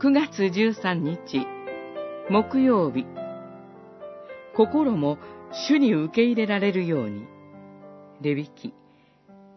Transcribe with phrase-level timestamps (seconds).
[0.00, 1.44] 9月13日、
[2.30, 3.04] 木曜日。
[4.54, 5.18] 心も
[5.50, 7.26] 主に受け入れられるように。
[8.20, 8.72] レビキ、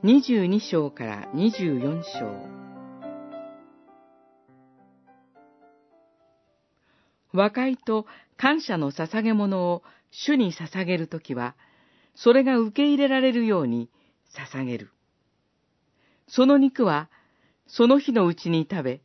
[0.04, 2.36] 22章から24章。
[7.34, 11.56] 和解と感謝の捧げ物を主に捧げるときは、
[12.16, 13.92] それが受け入れられるように
[14.34, 14.90] 捧げる。
[16.28, 17.12] その肉は、
[17.68, 19.02] その日のうちに食べ、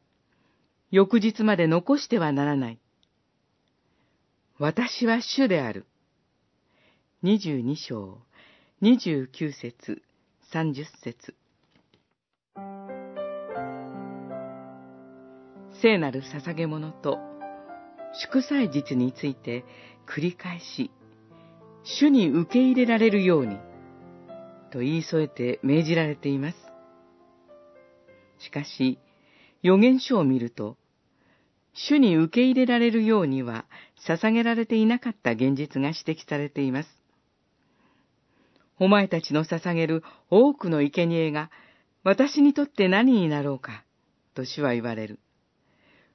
[0.91, 2.79] 翌日まで残してはならない。
[4.59, 5.87] 私は主である。
[7.23, 8.19] 二十二章、
[8.81, 10.03] 二十九節、
[10.53, 11.35] 三十節。
[15.83, 17.19] 聖なる捧げ物と
[18.15, 19.65] 祝祭日について
[20.07, 20.91] 繰り返し、
[21.85, 23.59] 主に受け入れられるように、
[24.71, 26.57] と言い添えて命じられています。
[28.39, 28.99] しかし、
[29.67, 30.77] 予言書を見ると、
[31.75, 33.65] 主に受け入れられるようには
[34.07, 36.89] 捧げられていなかった現実が指摘されています。
[38.79, 41.51] お前たちの捧げる多くの生贄が
[42.05, 43.83] 私にとって何になろうか、
[44.35, 45.19] と主は言われる。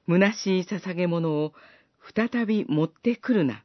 [0.08, 1.52] 虚しい捧げ物を
[2.14, 3.64] 再び持ってくるな。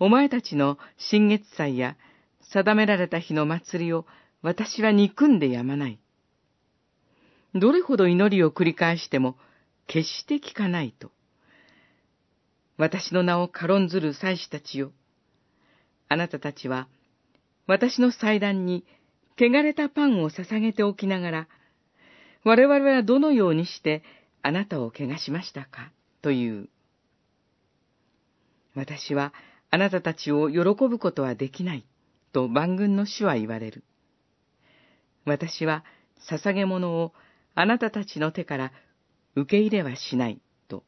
[0.00, 1.96] お前たちの新月祭や
[2.40, 4.06] 定められた日の祭りを
[4.42, 6.00] 私は憎んでやまない。
[7.58, 9.36] どれほど祈りを繰り返しても
[9.86, 11.10] 決して聞かないと。
[12.76, 14.92] 私の名を軽んずる祭司たちよ。
[16.08, 16.88] あなたたちは、
[17.66, 18.84] 私の祭壇に
[19.38, 21.48] 汚れたパンを捧げておきながら、
[22.44, 24.02] 我々はどのようにして
[24.42, 25.90] あなたを汚しましたか？
[26.22, 26.68] という。
[28.74, 29.32] 私は
[29.70, 31.86] あなたたちを喜ぶことはできない、
[32.32, 33.82] と万軍の主は言われる。
[35.24, 35.84] 私は
[36.30, 37.12] 捧げ物を
[37.58, 38.72] あなたたちの手から
[39.34, 40.84] 受け入れはしない、と。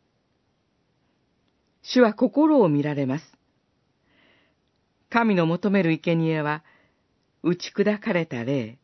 [1.82, 3.25] 主は心を見られます。
[5.09, 6.62] 神の求める生贄は、
[7.42, 8.76] 打ち砕かれた霊。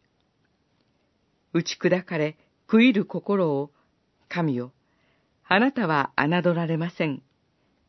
[1.53, 2.38] 打ち砕かれ、
[2.70, 3.70] 食いる心を、
[4.31, 4.72] 神よ、
[5.47, 7.22] あなたは侮られません。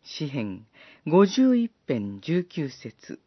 [0.03, 0.68] 詩編
[1.08, 3.22] 五十一編十九節